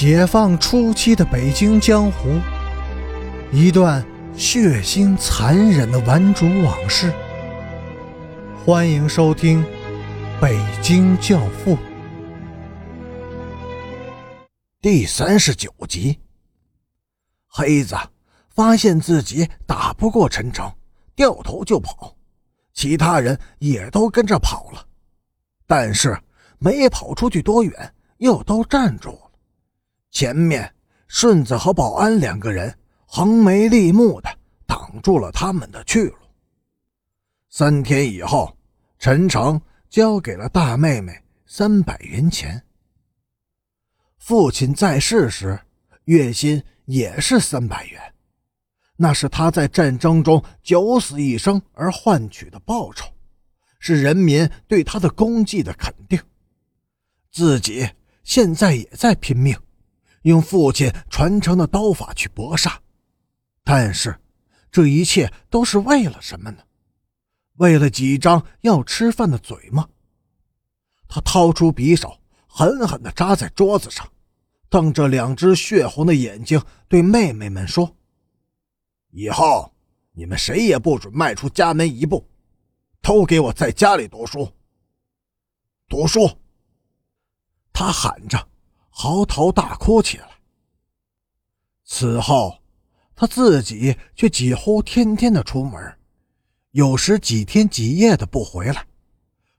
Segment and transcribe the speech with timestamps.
[0.00, 2.40] 解放初期的北京江湖，
[3.52, 4.02] 一段
[4.34, 7.12] 血腥残忍的顽主往事。
[8.64, 9.62] 欢迎收听
[10.40, 11.76] 《北京教父》
[14.80, 16.18] 第三十九集。
[17.46, 17.94] 黑子
[18.48, 20.72] 发现自己打不过陈诚，
[21.14, 22.16] 掉头就跑，
[22.72, 24.82] 其他人也都跟着跑了，
[25.66, 26.18] 但是
[26.58, 29.29] 没跑出去多远，又都站住了。
[30.10, 30.74] 前面
[31.08, 34.28] 顺子和保安两个人横眉立目的
[34.66, 36.16] 挡住了他们的去路。
[37.48, 38.56] 三天以后，
[38.98, 41.12] 陈诚交给了大妹妹
[41.46, 42.62] 三百元钱。
[44.18, 45.58] 父亲在世时，
[46.04, 48.00] 月薪也是三百元，
[48.96, 53.06] 那是他在战争中九死一生而换取的报酬，
[53.78, 56.20] 是人民对他的功绩的肯定。
[57.32, 57.88] 自己
[58.22, 59.56] 现在也在拼命。
[60.22, 62.80] 用父亲传承的刀法去搏杀，
[63.64, 64.20] 但是
[64.70, 66.62] 这一切都是为了什么呢？
[67.54, 69.88] 为了几张要吃饭的嘴吗？
[71.08, 74.06] 他掏出匕首，狠狠地扎在桌子上，
[74.68, 77.96] 瞪着两只血红的眼睛，对妹妹们说
[79.10, 79.72] ：“以后
[80.12, 82.28] 你们谁也不准迈出家门一步，
[83.00, 84.52] 都给我在家里读书。
[85.88, 86.30] 读书！”
[87.72, 88.49] 他喊着。
[89.02, 90.28] 嚎啕大哭起来。
[91.86, 92.60] 此后，
[93.16, 95.98] 他自己却几乎天天的出门，
[96.72, 98.86] 有时几天几夜的不回来。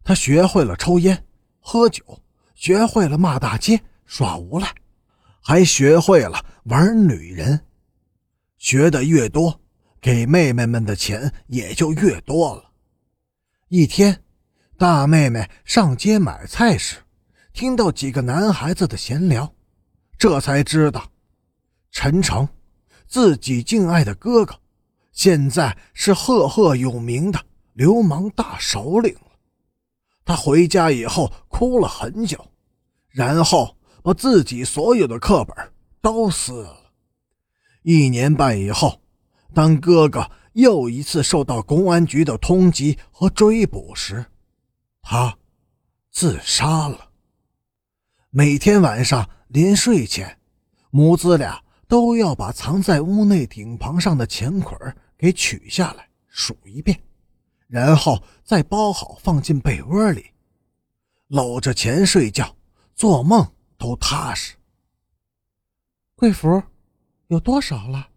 [0.03, 1.25] 他学会了抽烟、
[1.59, 2.22] 喝酒，
[2.53, 4.72] 学会了骂大街、耍无赖，
[5.42, 7.66] 还学会了玩女人。
[8.59, 9.59] 学的越多，
[10.00, 12.72] 给妹妹们的钱也就越多了。
[13.69, 14.23] 一天，
[14.78, 16.97] 大妹妹上街买菜时。
[17.54, 19.54] 听到几个男孩子的闲聊，
[20.18, 21.12] 这才知道，
[21.92, 22.48] 陈诚，
[23.08, 24.59] 自己敬爱的哥哥，
[25.12, 27.40] 现在是赫赫有名的
[27.74, 29.31] 流氓大首领了。
[30.24, 32.52] 他回家以后哭了很久，
[33.09, 35.72] 然后把自己所有的课本
[36.02, 36.94] 都撕了。
[37.84, 39.02] 一年半以后，
[39.54, 44.25] 当哥哥又一次受到公安局的通缉和追捕时，
[45.02, 45.38] 他
[46.12, 47.11] 自杀了。
[48.34, 50.40] 每天晚上临睡前，
[50.90, 56.97] 母子俩都要把藏在屋内顶棚上的钱捆给取下来数一遍，
[57.68, 60.28] 然后再包好放进被窝里，
[61.28, 62.56] 搂着钱睡觉，
[62.96, 63.46] 做梦
[63.78, 64.56] 都踏实。
[66.16, 66.63] 贵福
[67.28, 68.08] 有多少了？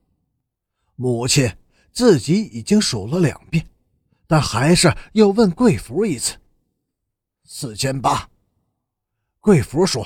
[0.94, 1.52] 母亲
[1.90, 3.66] 自己已经数了两遍，
[4.28, 6.36] 但还是又问贵福一次：
[7.42, 8.30] 四千八。
[9.44, 10.02] 贵福说：“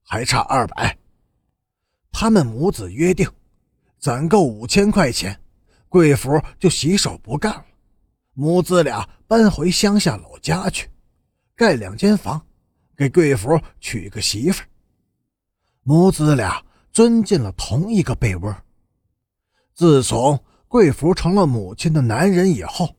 [0.00, 0.96] 还差二百。”
[2.10, 3.30] 他们母子约定，
[3.98, 5.38] 攒够五千块钱，
[5.90, 7.66] 贵福就洗手不干了，
[8.32, 10.88] 母子俩搬回乡下老家去，
[11.54, 12.40] 盖两间房，
[12.96, 14.64] 给贵福娶个媳妇。
[15.82, 18.56] 母子俩钻进了同一个被窝。
[19.74, 22.96] 自从贵福成了母亲的男人以后，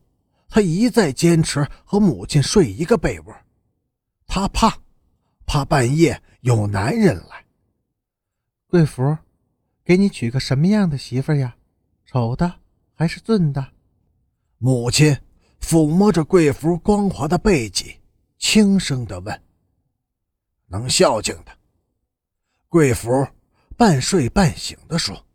[0.48, 3.34] 他一再坚持和母亲睡一个被窝，
[4.28, 4.72] 他怕。
[5.46, 7.46] 怕半夜有男人来。
[8.66, 9.16] 贵福，
[9.84, 11.56] 给你娶个什么样的媳妇呀？
[12.04, 12.60] 丑的
[12.94, 13.72] 还是俊的？
[14.58, 15.16] 母亲
[15.60, 18.00] 抚摸着贵福光滑的背脊，
[18.38, 19.42] 轻声的问
[20.68, 21.52] ：“能孝敬的。”
[22.68, 23.26] 贵福
[23.76, 25.26] 半睡半醒的说：“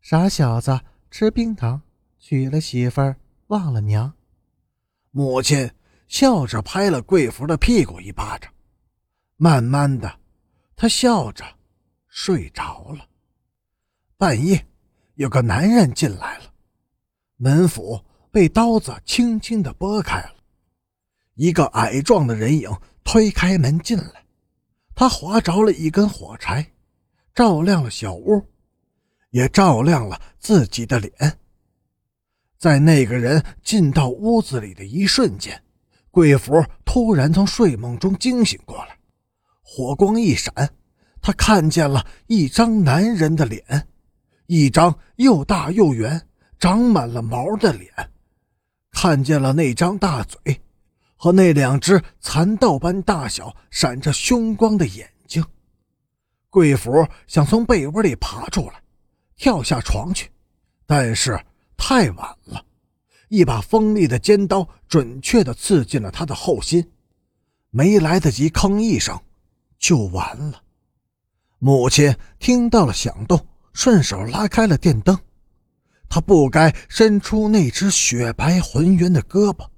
[0.00, 1.82] 傻小子，吃冰糖，
[2.18, 3.14] 娶了媳妇
[3.48, 4.12] 忘了娘。”
[5.12, 5.70] 母亲
[6.08, 8.52] 笑着拍了贵福的屁股一巴掌。
[9.42, 10.20] 慢慢的，
[10.76, 11.42] 他笑着
[12.08, 13.08] 睡着了。
[14.18, 14.66] 半夜，
[15.14, 16.52] 有个男人进来了，
[17.36, 20.34] 门斧被刀子轻轻的拨开了，
[21.36, 22.70] 一个矮壮的人影
[23.02, 24.26] 推开门进来，
[24.94, 26.72] 他划着了一根火柴，
[27.34, 28.46] 照亮了小屋，
[29.30, 31.38] 也照亮了自己的脸。
[32.58, 35.64] 在那个人进到屋子里的一瞬间，
[36.10, 38.99] 贵福突然从睡梦中惊醒过来。
[39.72, 40.52] 火光一闪，
[41.22, 43.86] 他看见了一张男人的脸，
[44.48, 46.26] 一张又大又圆、
[46.58, 47.88] 长满了毛的脸，
[48.90, 50.60] 看见了那张大嘴
[51.14, 55.40] 和那两只蚕豆般大小、闪着凶光的眼睛。
[56.50, 56.90] 贵福
[57.28, 58.82] 想从被窝里爬出来，
[59.36, 60.28] 跳下床去，
[60.84, 61.40] 但是
[61.76, 62.60] 太晚了，
[63.28, 66.90] 一把锋利的尖刀准确地刺进了他的后心，
[67.70, 69.16] 没来得及吭一声。
[69.80, 70.62] 就完了。
[71.58, 75.18] 母亲听到了响动，顺手拉开了电灯。
[76.08, 79.68] 她不该伸出那只雪白浑圆的胳膊，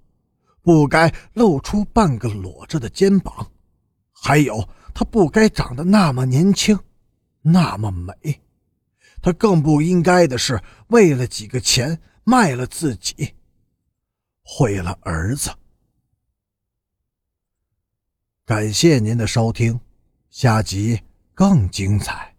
[0.60, 3.50] 不该露出半个裸着的肩膀，
[4.12, 6.78] 还有她不该长得那么年轻，
[7.40, 8.40] 那么美。
[9.20, 13.34] 她更不应该的是为了几个钱卖了自己，
[14.42, 15.50] 毁了儿子。
[18.44, 19.78] 感谢您的收听，
[20.32, 20.98] 下集。
[21.34, 22.31] 更精彩。